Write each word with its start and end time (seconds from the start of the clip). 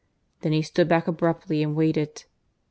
Then 0.41 0.51
he 0.51 0.63
stood 0.63 0.87
back 0.87 1.07
abruptly 1.07 1.61
and 1.61 1.75
waited. 1.75 2.23